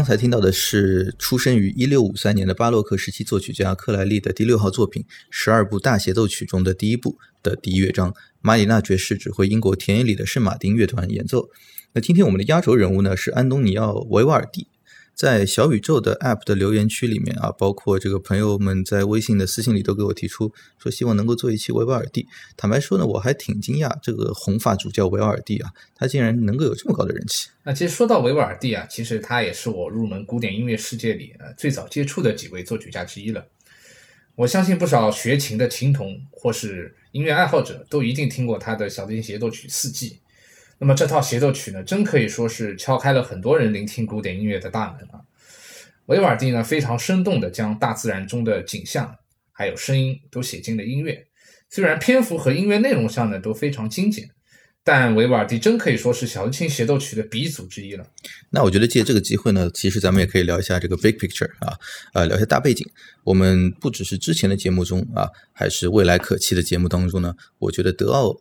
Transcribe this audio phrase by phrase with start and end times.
[0.00, 11.50] 刚才听到的是出生于一六五三年的巴洛克时期作曲家克莱利的第六号作品《十二部大协奏曲》中的第一部的第一乐章，马里纳爵士指挥英国田野里的圣马丁乐团演奏。
[11.92, 14.68] 那今天我们的压轴人物呢是安东尼奥·维瓦尔第。
[15.14, 22.26] 在小宇宙的 App 的留言区里面啊，包括这个朋友们在微信的私信里都给我提出说，希望能够做一期维瓦尔第。
[22.56, 27.50] 坦白说呢，我还挺惊讶，这个红发主教维瓦尔第啊，他竟然能够有这么高的人气。
[27.64, 33.46] 那其实说到维瓦尔第啊，其实他也是我入门古典音乐世界里呃最早接触的几位作曲家之一了。
[34.36, 40.20] 我相信不少学琴的琴童或是音乐爱好者都一定听过他的小提琴协奏曲四季。
[40.82, 45.20] 那么这套协奏曲呢，真可以说是敲开了很多人聆听古典音乐的大门啊！
[46.06, 49.16] 维瓦尔第呢，非常生动地将大自然中的景象
[49.52, 51.26] 还有声音都写进了音乐。
[51.68, 54.30] 虽然篇幅和音乐内容上呢都非常精简，
[54.82, 58.06] 但维瓦尔第真可以说是小提琴协奏曲的鼻祖之一了。
[58.48, 61.76] 那我觉得借这个机会呢，其实咱们也可以聊一下这个 big picture 啊，
[62.14, 62.88] 呃，聊一下大背景。
[63.22, 68.40] 我们不只是之前的节目中啊，还是未来可期的节目当中呢，我觉得德奥。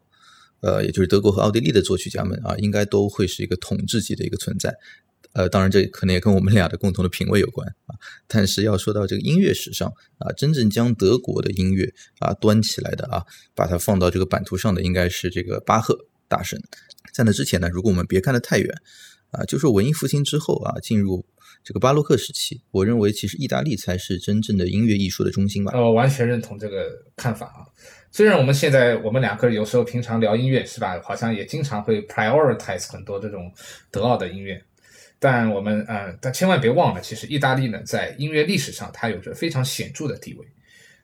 [0.62, 4.75] 呃，也就是德国和奥地利的作曲家们啊，应该都会是一个统治级的一个存在。
[5.34, 7.94] 呃，当然这可能也跟我们俩的共同的品味有关啊。
[8.28, 9.88] 但是要说到这个音乐史上
[10.18, 16.59] 啊，真正将德国的音乐啊端起来的啊，把它放到这个版图上的，应该是这个巴赫大神。
[17.14, 18.75] 在那之前呢，如果我们别看得太远
[19.30, 21.24] 啊，就说文艺复兴之后啊，进入
[21.64, 25.72] 这个巴洛克时期，我认为其实意大利才是真正的音乐艺术的中心吧。
[25.75, 27.69] 我完全认同这个看法啊。
[28.12, 33.52] 虽然我们现在我们两个有时候平常聊音乐是吧，好像也经常会 prioritize 很多这种
[33.92, 34.62] 德奥的音乐，
[35.20, 40.46] 但我们呃，但千万别忘了，其实意大利呢在音乐历史上它有着非常显著的地位。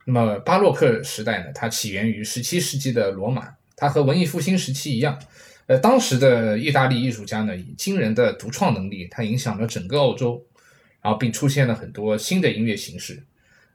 [0.06, 5.20] 那么巴洛克时代呢，它起源于十七世纪的罗马，它和文艺复兴时期一样，
[5.68, 10.44] 呃，当时的意大利艺术家呢以惊人的独创能力，它影响了整个欧洲，
[11.02, 13.24] 然后并出现了很多新的音乐形式。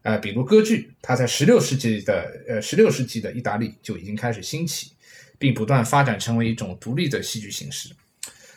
[0.03, 4.93] 呃，比如歌剧，它在十六世纪的呃十六世纪的意大利就已经开始兴起，
[5.39, 7.91] 并不断发展成为一种独立的戏剧形式。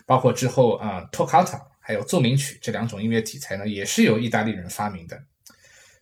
[0.06, 5.22] 包括之后啊，托卡塔还有奏鸣曲这两种音乐题材呢，也是由意大利人发明的。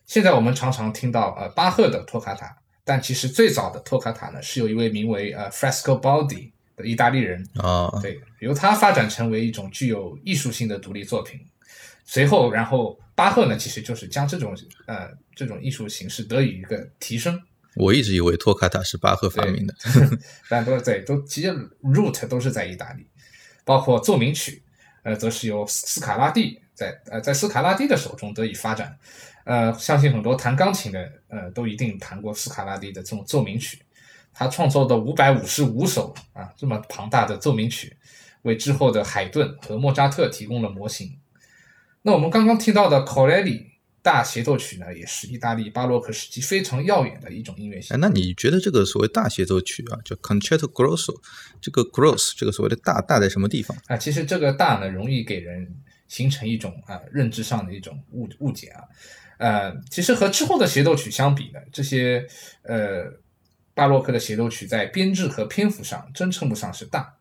[0.06, 11.40] 现在我们常常听到呃巴赫的托卡塔，但其实最早的托卡塔呢，是由一位名为呃 Frescobaldi 的意大利人啊，对，由他发展成为一种具有艺术性的独立作品。
[12.04, 14.56] 随后，然后巴赫呢，其实就是将这种
[14.86, 17.40] 呃这种艺术形式得以一个提升。
[17.76, 19.74] 我一直以为托卡塔是巴赫发明的，
[20.48, 21.50] 但都在都其实
[21.82, 23.06] root 都是在意大利，
[23.64, 24.62] 包括奏鸣曲，
[25.04, 28.98] 呃，则是由斯卡拉蒂在呃在斯卡拉蒂的手中得以发展。
[29.44, 33.80] 呃，相信很多弹钢琴的呃都一定弹过斯卡拉蒂的这种奏鸣曲，
[34.34, 37.96] 他创作的五百五十五首啊这么庞大的奏鸣曲，
[38.42, 41.18] 为之后的海顿和莫扎特提供了模型。
[42.02, 43.72] 那我们刚刚听到的 Corelli。
[44.04, 47.94] 大协奏曲呢，也是意大利巴洛克时期非常耀眼的一种音乐型。
[47.94, 51.14] 哎，那你觉得这个所谓大协奏曲啊，叫 Concerto Grosso，
[51.60, 53.96] 这个 Gross 这个所谓的大大在什么地方啊？
[53.96, 55.72] 其实这个大呢，容易给人
[56.08, 58.82] 形成一种啊认知上的一种误误解啊。
[59.38, 62.26] 呃，其实和之后的协奏曲相比呢，这些
[62.64, 63.04] 呃
[63.72, 67.14] 巴洛克的协奏曲在编制和篇幅上真称不上是大。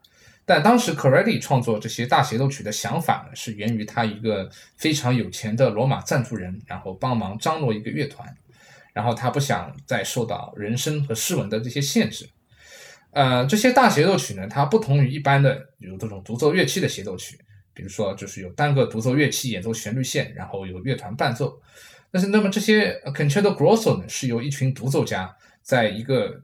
[0.53, 8.27] 但当时 Corelli 创作这些大协奏曲的想法呢，是源于他一个非常有钱的罗马赞助人，然后帮忙张罗一个乐团，
[8.91, 12.29] 然后他不想再受到人声和诗文的这些限制。
[13.11, 17.39] 呃，这些大协奏曲呢，它不同于一般的有这种独奏乐器的协奏曲，
[17.73, 21.61] 比如说就是有单个独奏乐器演奏旋律线，然后有乐团伴奏。
[22.11, 26.41] 但是，那么这些 Concerto Grosso 呢，是由一群独奏家在一个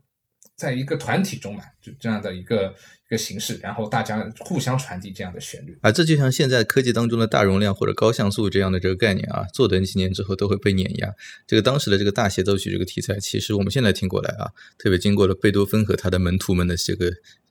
[0.57, 2.75] 在一个团体中嘛，就这样的一个。
[3.07, 11.15] 一个形式，然后大家互相传递这样的旋律啊，这就像现在科技当中的大容量或者高像素这样的这个概念啊，坐等几年之后都会被碾压。
[11.47, 17.09] 这个当时的这个大协奏曲这个题材，其实我们现在听过来啊，特别经过了贝多芬和他的门徒们的这个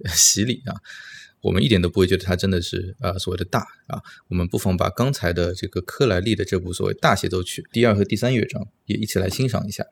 [0.08, 0.76] 洗礼啊，
[1.41, 4.03] 我们一点都不会觉得它真的是啊所谓的大啊。
[4.29, 9.87] 我们不妨把刚才的这个克莱利的这部所谓大协奏曲第二和第三乐章也一起来欣赏一下。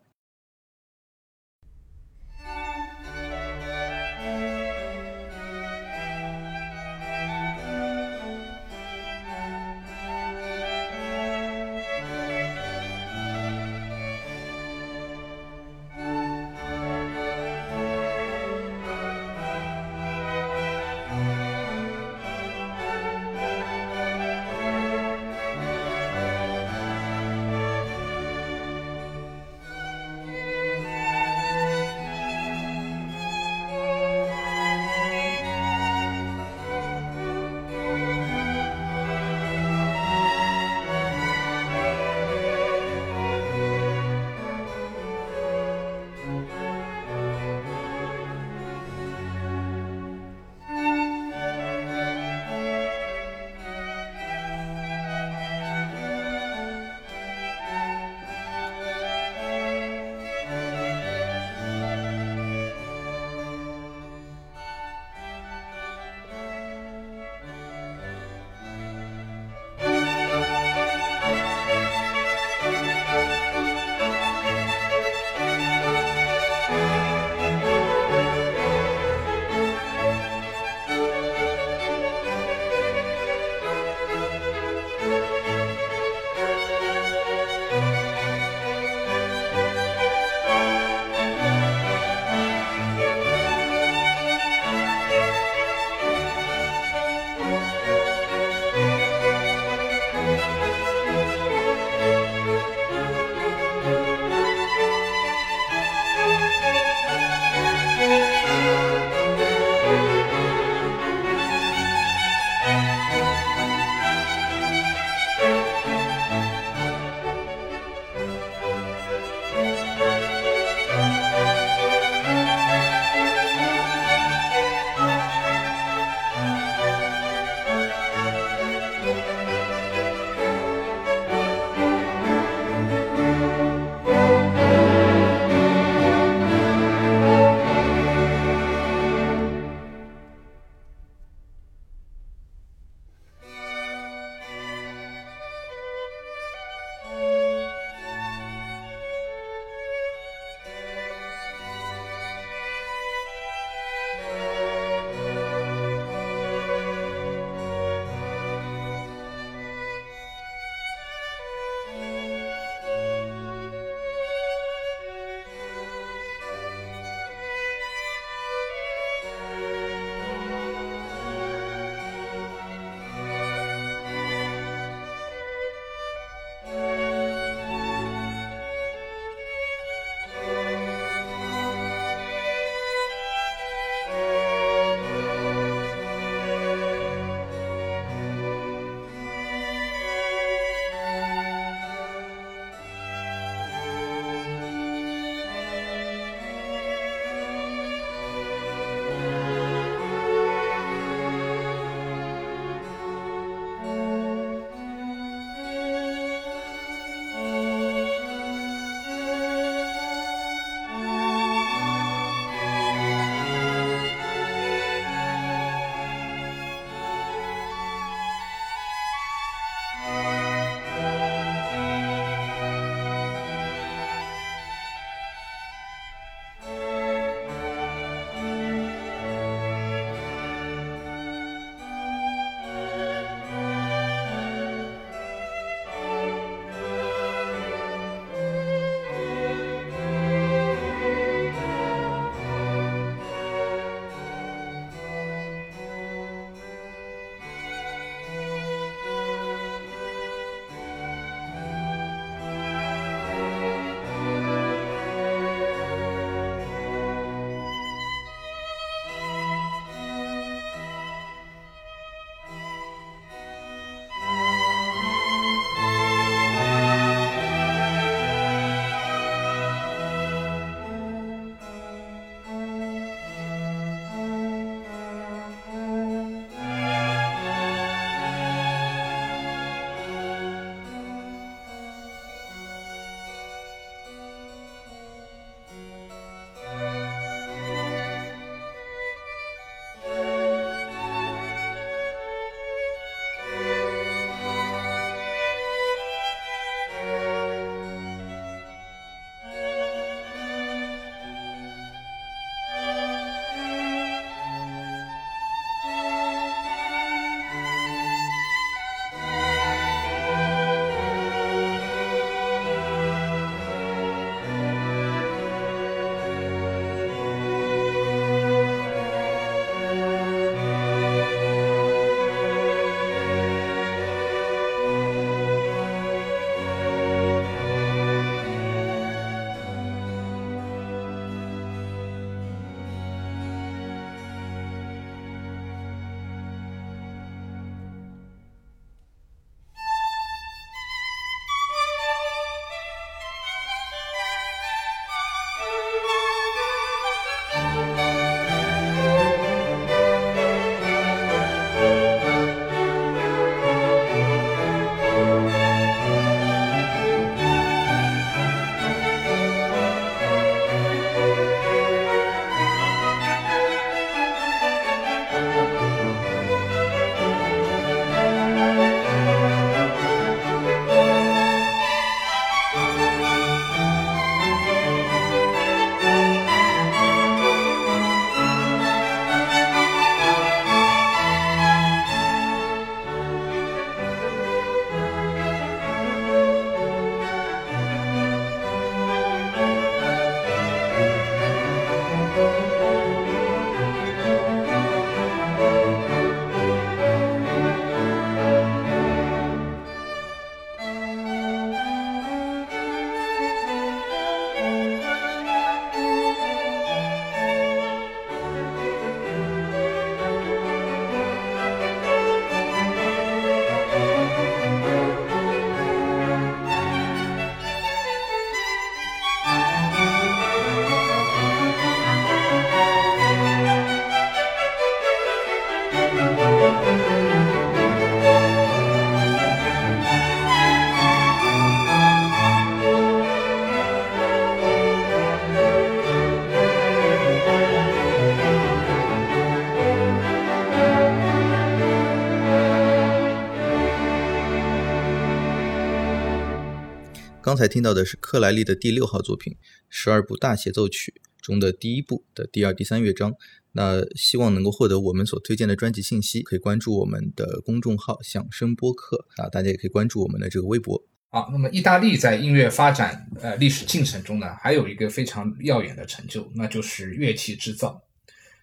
[447.55, 449.53] 刚才听到的是克莱利的第六号作品
[449.89, 453.33] 《十二部大协奏曲》中的第一部的第二、第三乐章。
[453.71, 461.01] 那希望能够获得我们所推荐的专辑信息，可以关注我们的公众号“响声播客”啊，大家也可以关注我们的这个微博。
[461.31, 468.03] 好，那么意大利在音乐发展呃历史进程中呢，还有一个非常耀眼的成就，那就是乐器制造。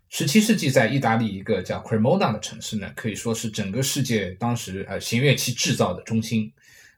[0.09, 6.51] 十七世纪在意大利一个叫 Cremona 的城市呢，可以说是整个世界当时呃弦乐器制造的中心。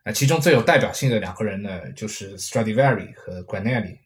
[0.03, 3.99] 啊，其中最有代表性的两个人呢，就是 Stradivari 和 g u a n e r i。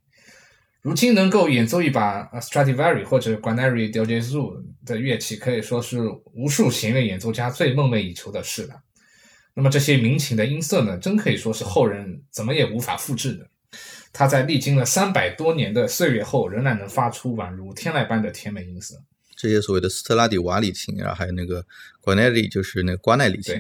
[0.81, 5.99] 如今能够演奏一把 Stradivari 或者 Guarneri del Gesù 的乐器，可以说是
[6.33, 8.75] 无数弦乐演奏家最梦寐以求的事了。
[9.53, 13.49] 那么这些民琴的音色呢，真可以说是后人怎么也无法复制的。
[14.13, 18.95] 它在历经了三百多年的岁月后，仍然能发出宛如天籁般的甜美音色。
[19.37, 21.65] 这些所谓的斯特拉底瓦里琴啊，还有那个
[22.03, 23.55] Guarneri，就是那个瓜奈里琴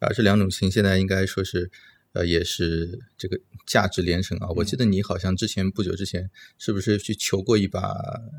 [0.00, 1.70] 啊，这两种琴现在应该说是。
[2.14, 4.48] 呃，也是这个价值连城啊！
[4.56, 7.80] 我记得你好像之前不久之前是不是去求过一把？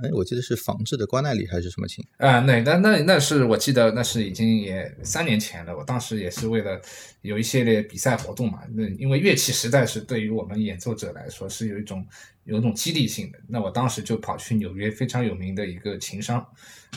[0.03, 2.39] 哎，我记得是仿制的瓜奈里还是什么琴啊？
[2.39, 5.77] 那那那那是我记得那是已经也三年前了。
[5.77, 6.81] 我当时也是为了
[7.21, 12.03] 有一系列比赛活动嘛，那因为乐器实在是对于我们演奏者来说是有一种
[12.49, 13.39] 有一种激励性的。
[13.47, 16.45] 那我当时就跑去纽约非常有名的一个琴商，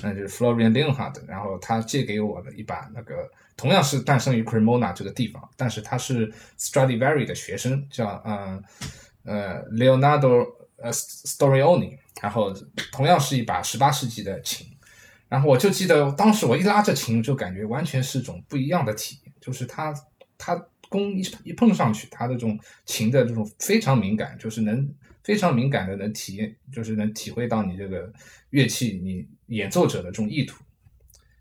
[0.02, 3.30] 那就是 Florian Leonhard，然后他借给我的一把那个。
[3.54, 8.64] 同样是诞生于 Cremona 这个地方，但是他是 Stradivari 的学生，叫嗯
[9.24, 10.46] 呃 Leonardo
[10.78, 12.52] 呃 Storioni，然后
[12.90, 14.66] 同样是一把十八世纪的琴，
[15.28, 19.94] 然后我就记得当时我一拉这琴就感觉完全是种不一样的体验，就是它
[20.38, 20.56] 它
[20.88, 28.12] 弓一一碰上去，它的这种琴的这种非常敏感，就是能非常敏感的能体验，就是能体会到你这个
[28.50, 30.62] 乐器你演奏者的这种意图。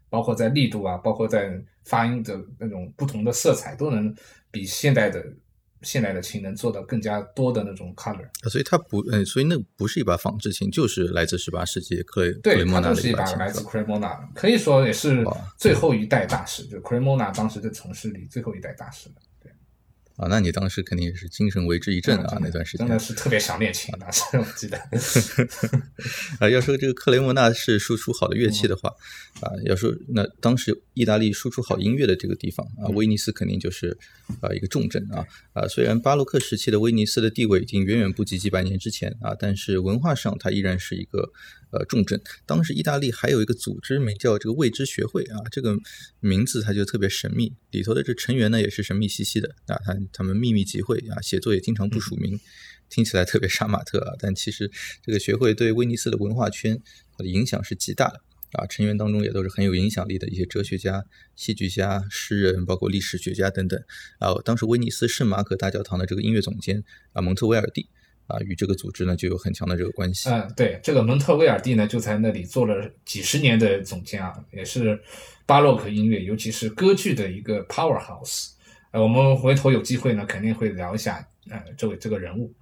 [0.09, 4.13] 包括在力度啊，包括在发音的那种不同的色彩，都能
[4.51, 5.25] 比现代的
[5.83, 8.27] 现代的琴能做到更加多的那种 color。
[8.49, 15.25] 所以它不，嗯，所以那不是一把仿制琴，就是来自十八世纪克雷克雷莫纳的一把来自 Cremona，可以说也是
[15.57, 19.15] 最后一代大师，就 Cremona 当时的城市里最后一代大师了。
[20.21, 22.37] 啊，那你当时肯定也是精神为之一振啊！
[22.39, 24.77] 那段时间真的是特别想练琴， 当时我记得。
[26.39, 28.89] 啊，要说这个克雷莫纳是输出好的乐器的话，
[29.39, 33.97] 啊，要说那当时意大利输出好音乐的这个地方啊，威尼斯肯定就是
[34.41, 35.67] 啊一个重镇啊啊。
[35.67, 41.31] 虽然巴洛克时期的威尼斯的地位已经远远不及几百年之前啊，但是文化上它依然是一个。
[41.71, 42.21] 呃，重镇。
[42.45, 45.77] 当时意大利还有一个组织名叫这个未知学会啊，这个
[46.19, 52.39] 名字它就特别神秘，里头的这成员呢也是神秘兮兮的啊，他他们秘密集会啊，写作也经常不署名，
[52.89, 54.69] 听起来特别杀马特啊，但其实
[55.01, 56.81] 这个学会对威尼斯的文化圈
[57.17, 61.05] 它的影响是极大的啊，成员当中也都是很有影响力的一些哲学家、
[61.37, 63.81] 戏剧家、诗人，包括历史学家等等
[64.19, 64.33] 啊。
[64.43, 67.87] 当时威尼斯圣马可大教堂的这个音乐总监啊，蒙特威尔第。
[68.31, 70.29] 啊，与这个组织呢就有很强的这个关系。
[70.29, 74.99] 嗯，对，这个蒙特威尔第呢就在那里做了几十年的总监啊，也是
[75.45, 78.51] 巴洛克音乐，尤其是歌剧的一个 powerhouse。
[78.91, 82.53] 呃，我们回头有机会呢，肯定会聊一下呃这位这个人物。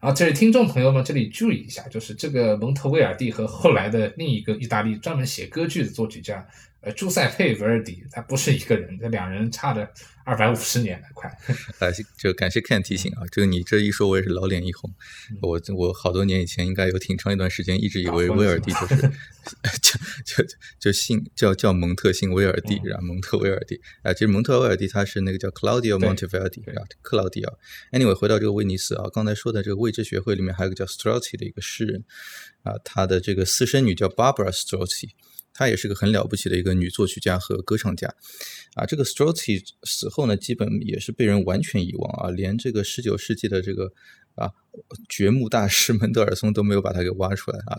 [0.00, 6.44] 然后这位听众朋友们，这里注意一下，就是这个蒙特威尔第和后来的另一个意大利专门写歌剧的作曲家。
[6.82, 9.88] 呃，朱塞佩·维尔迪，他不是一个人，这两人差着
[10.24, 11.30] 二百五十年了，快。
[11.78, 14.92] 呃，就感谢 Ken 提醒啊，这个你这一说，我也是老脸一红。
[15.40, 18.96] 我我好多年以前应该有挺长一段时间，一直以为威尔第就是
[19.80, 20.44] 就就
[20.80, 23.80] 就姓叫叫蒙特，姓威尔第，然后蒙特威尔第。
[24.02, 27.58] 啊，其实蒙特威尔第他是那个叫 Claudio Monteverdi，啊，克劳迪奥。
[27.92, 32.02] Anyway，回到这个威尼斯啊，刚才说的这个未知学会里面还有个叫 Strozzi 的一个诗人
[32.64, 35.10] 啊，他的这个私生女叫 Barbara Strozzi。
[35.54, 38.14] 她也是个很了不起的一个女作曲家和歌唱家，
[38.74, 43.92] 啊，这个 Strozzi 死后呢，基本也是被人完全遗忘啊，连这个十九世纪的这个
[44.34, 44.50] 啊
[45.08, 47.78] 掘墓大师门德尔松都没有把他给挖出来啊，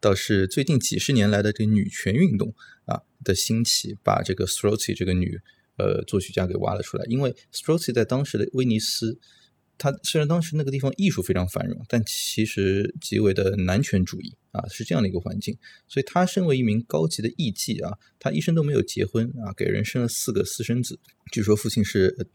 [0.00, 5.40] 倒是最近几十年来的这女权运动啊的兴起，把这个 Strozzi 这个女
[5.76, 9.18] 呃作曲家给挖了出来，因为 Strozzi 在当时的威尼斯。
[9.76, 15.58] 他虽然当时那个地方艺术非常繁荣，但其实极为的男权主义啊，是这样的一个环境。
[15.86, 20.98] 所以他身为一名高级的艺妓啊，他一生都没有结婚啊，给人生了四个私生子。
[21.30, 22.28] 据说父亲是，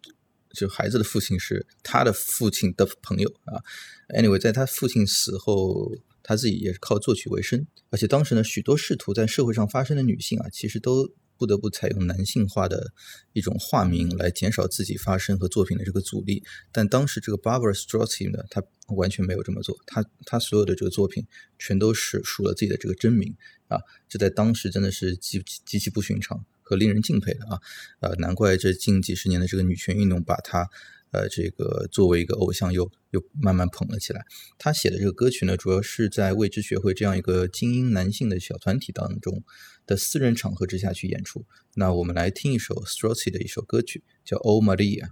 [0.53, 3.63] 就孩子的父亲是他的父亲的朋友啊。
[4.09, 7.65] Anyway，在他父亲死后，他自己也是靠作曲为生。
[7.89, 11.13] 而且当时呢，许多试图在社会上发生的女性啊，其实都。
[11.39, 12.91] 不得不采用男性化的
[13.31, 21.25] 一种化名来减少自己发声和作品的这个阻力，但当时这个 Barbara Strozzi 呢，他完全没有这么做，他他所有的这个作品
[21.57, 23.33] 全都是署了自己的这个真名
[23.69, 27.61] 啊，这在当时真的是极极其不寻常和令人敬佩的啊，
[28.01, 30.69] 呃，难怪这近几十年的这个女权运动把他
[31.11, 34.25] 呃，这个作为一个偶像又又慢慢捧了起来。
[34.57, 39.43] 他写的这个歌曲呢，主要是在未知学会这样一个精英男性的小团体当中
[39.85, 41.45] 的私人场合之下去演出。
[41.75, 45.05] 那我们来听一首 Strozzi 的一首歌曲，叫《Oh Maria》。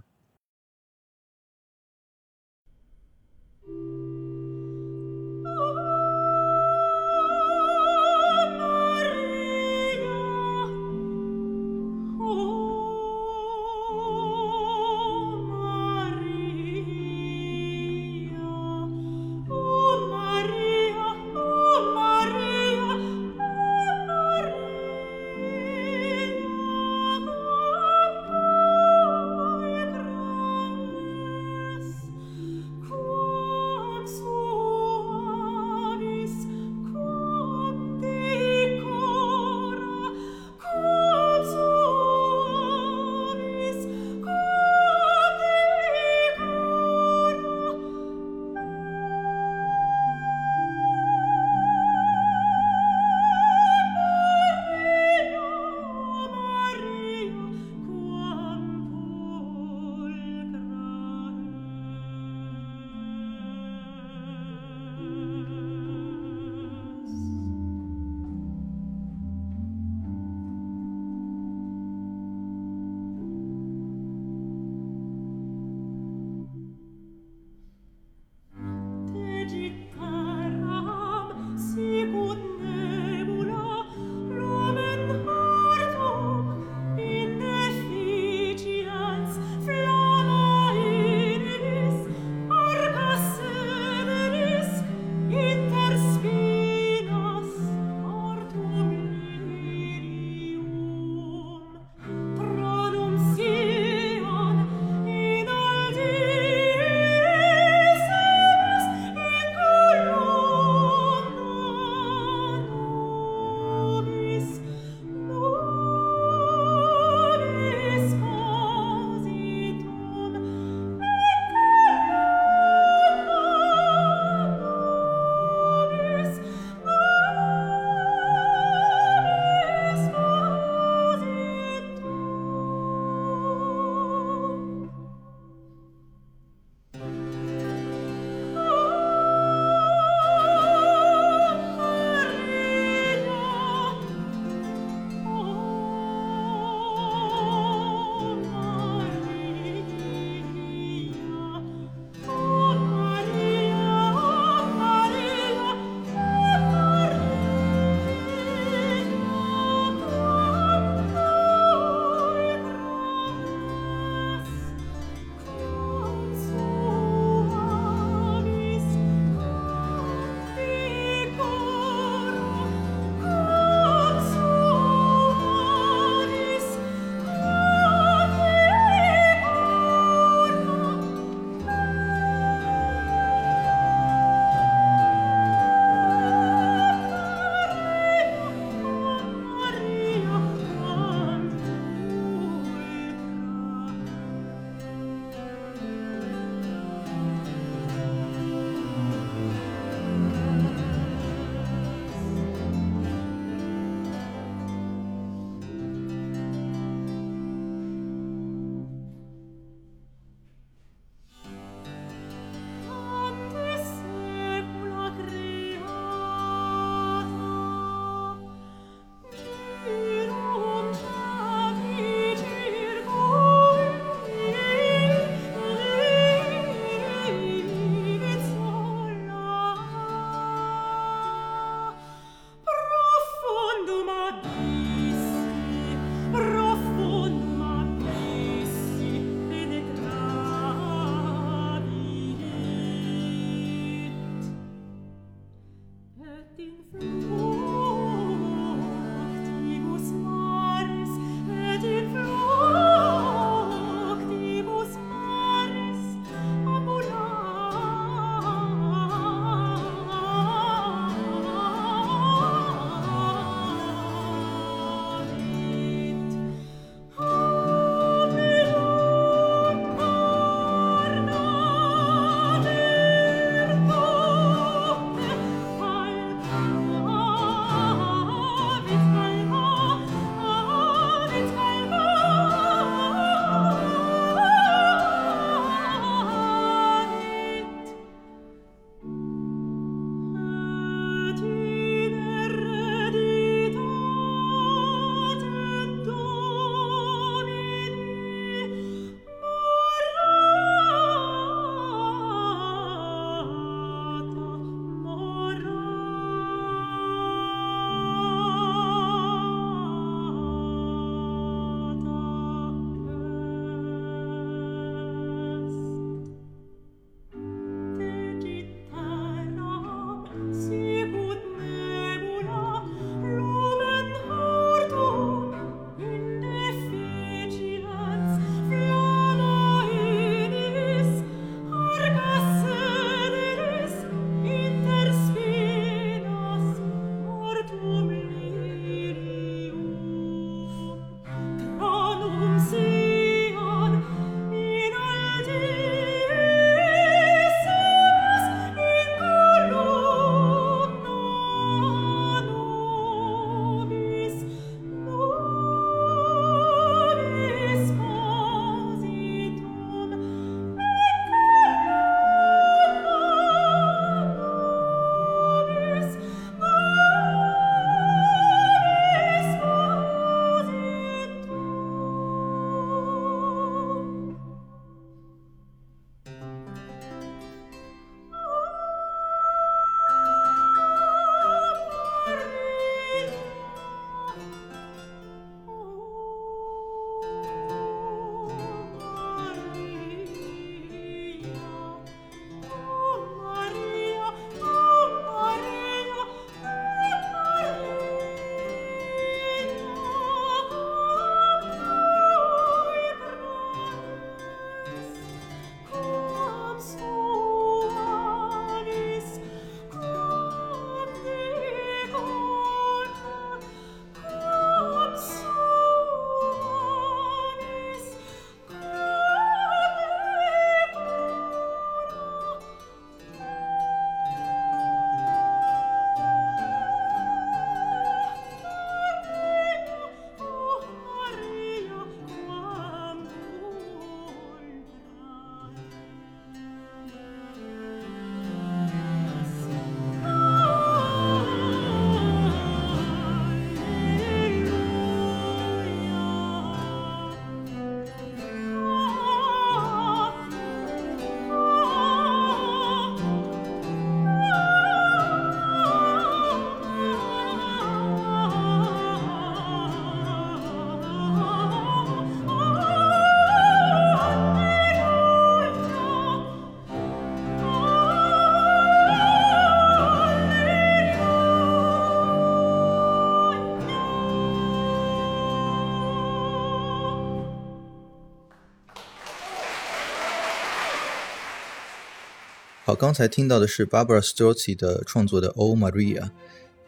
[482.88, 486.20] 好，刚才听到的是 Barbara Strozzi 的创作的《O Maria》，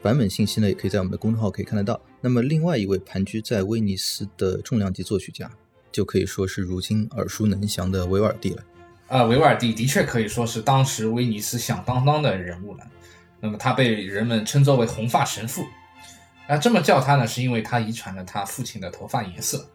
[0.00, 2.00] 版本信息呢也可以在我们的公众号可以看得到。
[2.22, 5.50] 那么另外一位盘踞在威尼斯的重量级作曲家，
[5.92, 8.64] 就可以说是如今耳熟能详的维瓦尔第了。
[9.08, 12.86] 啊，维瓦尔第的确可以说是当时威尼斯响当当的人物了。
[13.38, 15.66] 那么他被人们称作为“红发神父”，
[16.48, 19.68] 啊，这么叫他呢，是因为他遗传了他父亲的头发颜色。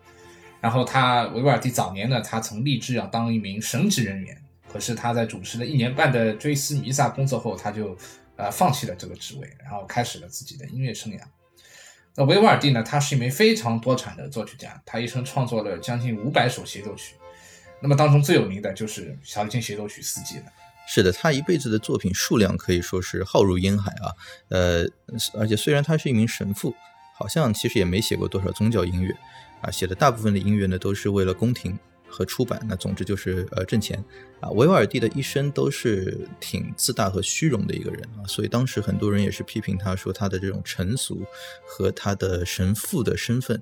[0.59, 4.35] 然后他维瓦尔第早年呢，他曾立志要当一名神职人员，
[4.75, 7.97] 可是他在主持了一年半的追思弥撒工作后，他就
[8.35, 11.19] 呃放弃了这个职位，然后开始了自己的音乐生涯。
[12.13, 17.15] 那维瓦尔第呢，他是一名非常多产的作曲家，他一生创作了将近五百首协奏曲。
[17.79, 20.43] 那么当中最有名的就是小提琴协奏曲四季了。
[20.85, 24.11] 是的，他一辈子的作品数量可以说是浩如烟海啊。
[24.49, 24.83] 呃，
[25.39, 26.75] 而且虽然他是一名神父，
[27.17, 29.15] 好像其实也没写过多少宗教音乐
[29.61, 29.71] 啊。
[29.71, 32.59] 写的大部分的音乐呢，都是为了宫廷和出版。
[32.67, 34.03] 那总之就是呃挣钱
[34.39, 34.49] 啊。
[34.51, 41.23] 维瓦尔第的一生都是挺自大和虚荣的一个人啊，所以当时很多人也是批评他说他的这种成俗
[41.65, 43.61] 和他的神父的身份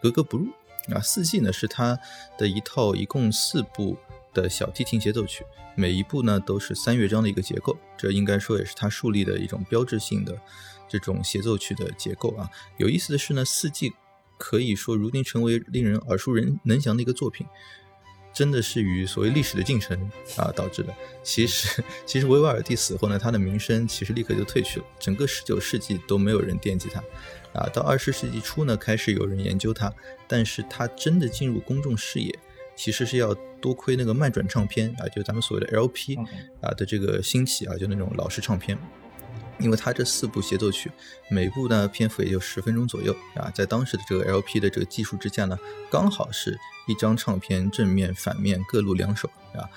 [0.00, 0.48] 格格不入。
[0.92, 1.96] 啊，四季呢是他
[2.36, 3.96] 的一套一共四部
[4.34, 5.44] 的小提琴协奏曲，
[5.76, 10.36] 每一部呢都是三乐章的一个结构，这应该说也是他树立的一种标志性的
[10.88, 12.50] 这种协奏曲的结构啊。
[12.78, 13.92] 有意思的是呢，四季
[14.44, 16.32] 可以说如今成为令人耳熟
[16.64, 17.46] 能详的一个作品。
[18.34, 20.92] 真的是与所谓历史的进程啊导致的。
[21.22, 24.86] 其实，其实维瓦尔第死后呢，他的名声其实立刻就退去了。
[24.98, 26.98] 整个十九世纪都没有人惦记他，
[27.52, 29.92] 啊，到二十世纪初呢，开始有人研究他。
[30.26, 32.36] 但是他真的进入公众视野，
[32.74, 36.16] 其实是要多亏那个慢转唱片啊，就咱们所谓的 LP
[36.62, 38.78] 啊的这个兴起啊，就那种老式唱片。
[39.62, 40.90] 因为他这四部协奏曲，
[41.30, 45.58] 每部呢篇幅也就十分钟左右啊，在当时的这个 LP 的这个技术之下呢，
[45.90, 49.70] 刚好是一张唱片正面、反面各录两首啊，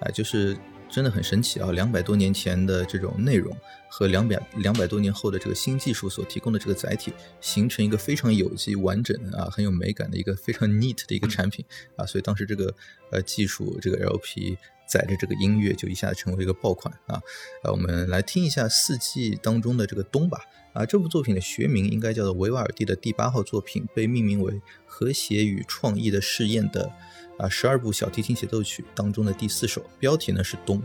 [0.00, 0.56] 啊，就是
[0.94, 1.72] 真的很神奇啊！
[1.72, 3.52] 两百多年前的这种内容
[3.88, 11.64] 和两百两百多年后的这个新技术所提供的这个载体，形成一个非常有机、完整啊，很有美感的一个非常 neat 的一个产品
[11.96, 12.72] 啊，所以当时这个
[13.10, 14.56] 呃技术这个 LP。
[14.86, 17.16] 载着这个音乐就一下子成为一个爆款啊！
[17.62, 20.38] 啊，我们来听一下四季当中的这个冬吧。
[20.74, 26.92] 啊，这部作品的学名应该叫做维瓦尔第的第八号作品，被命名为和谐与创意的试验的
[27.38, 30.82] 啊十二部小提琴协奏曲当中的第四首，标题呢是冬。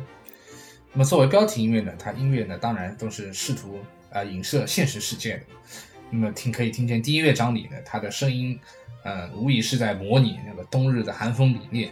[0.91, 3.79] 那么作为标题音乐呢，它音乐呢当然都是试图
[4.11, 5.43] 啊影射现实世界的。
[6.09, 8.59] 那么听可以听见第一乐章里呢，它的声音，
[9.03, 11.89] 呃，无疑是在模拟那个冬日的寒风凛冽。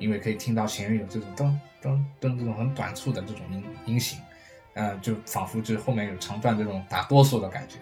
[0.00, 1.46] 因为可以听到前面有这种噔
[1.82, 4.16] 噔噔这种很短促的这种音音型，
[4.74, 7.78] 嗯，就仿佛就是后面有长段这种打哆嗦的感觉。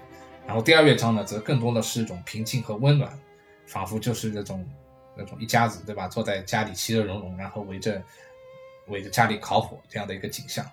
[0.47, 3.13] 然后第二乐章呢，则更多的是一种平静和温暖，
[3.67, 4.67] 仿佛就是这种
[5.17, 8.03] 那种一家子对吧，坐在家里其乐融融，然后围着
[8.87, 10.65] 围着家里烤火这样的一个景象。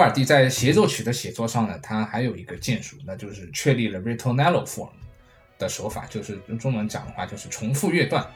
[0.00, 4.90] 尔第在协奏曲的写作上呢，他还有一个建树，那就是确立了 ritornello form
[5.58, 8.26] 的手法，就是用中文讲的话就是重复乐段。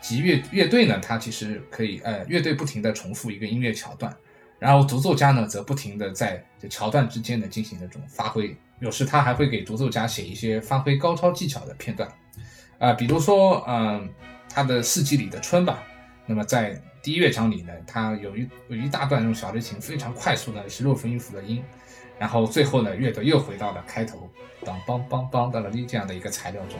[0.00, 4.14] 即乐乐队呢，它其实可以呃，乐队不停的重复一个音乐桥段，
[4.58, 8.56] 然后独奏家呢则不停的在这桥段之间呢进行这种发挥。
[8.78, 12.08] 有时他还会给独奏家写一些发挥高超技巧的片段，
[12.78, 14.08] 啊，比如说嗯，
[14.48, 15.82] 他的四季里的春吧。
[16.30, 21.64] 那么在第一乐章里呢，它有一有一大段用小提琴非常快速的十六分音符的音，
[22.18, 24.28] 然后最后呢，乐队又回到了开头
[24.62, 26.78] 当梆梆梆的了这样的一个材料中。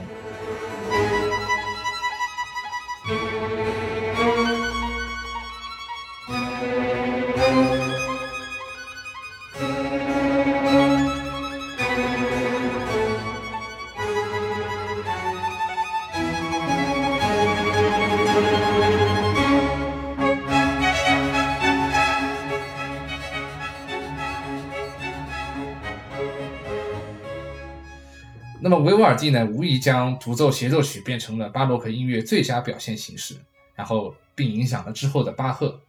[29.09, 33.35] 尔第呢，无疑将独奏协奏曲变成了巴洛克音乐最佳表现形式，
[33.75, 35.81] 然后并影响了之后的巴赫。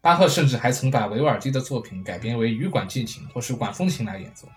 [0.00, 4.48] 巴赫甚至还曾把维瓦尔第的作品改编为羽管键琴或是管风琴来演奏。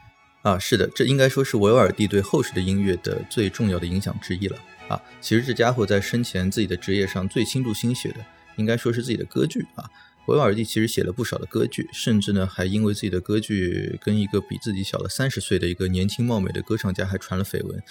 [0.41, 4.57] 啊，是的，这应该说是维瓦尔第对后世的音乐的最重要的影响之一了。
[4.87, 9.89] 啊，其实这家伙在生前自己的职业上最倾注心血的，应该说是自己的歌剧啊。
[10.27, 17.81] 维瓦尔第其实写了不少的歌剧，甚至呢还因为自己的歌剧跟一个比自己小了三十岁的一个年轻貌美的歌唱家还传了绯闻。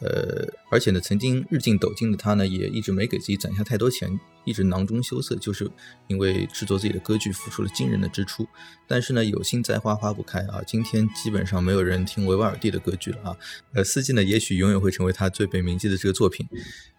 [0.00, 5.70] 呃，而且呢，曾经日进斗金的他呢，也一直没给自己攒下太多钱，一直囊中羞涩，就是
[6.08, 8.46] 因为制作自己的歌剧付出了惊人的支出。
[8.86, 13.36] 但是呢，有心栽花花不开啊，今天基本上没有人听维瓦尔第的歌剧了啊。
[13.72, 16.46] 呃，四季呢，也许永远会成为他最被铭记的这个作品。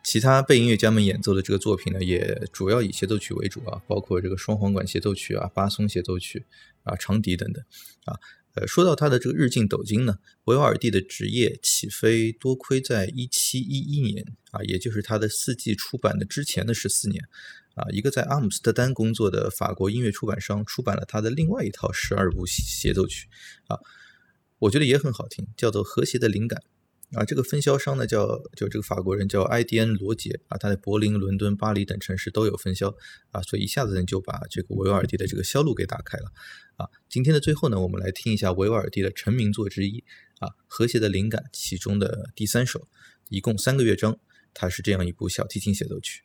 [0.03, 6.45] 其他被音乐家们演奏的这个作品呢，也主要以协奏曲为主啊，包括这个双簧管协奏曲啊、巴松协奏曲
[6.83, 7.63] 啊、长笛等等
[8.05, 8.19] 啊。
[8.55, 17.23] 呃，说到他的这个日进斗金呢，维瓦尔第的职业起飞多亏在一七一一年啊，也就是他的四季出版的之前的十四年
[17.73, 23.27] 啊，一个在阿姆斯特丹工作的法国音乐出版商出版了他的另外一套十二部协奏曲
[23.67, 23.79] 啊，
[24.59, 26.61] 我觉得也很好听，叫做《和谐的灵感》。
[27.15, 32.95] 啊，这个分销商呢叫就这个法国人叫埃迪恩·罗杰啊，他在柏林、伦敦、巴黎等城市都有分销
[33.31, 36.31] 啊，所以一下子呢就把这个维瓦尔第的这个销路给打开了
[36.75, 36.89] 啊。
[37.09, 40.03] 今天的最后呢，我们来听一下维瓦尔第的成名作之一
[40.39, 42.87] 啊，《和谐的灵感》其中的第三首，
[43.29, 44.19] 一共三个乐章，
[44.53, 46.23] 它是这样一部小提琴协奏曲。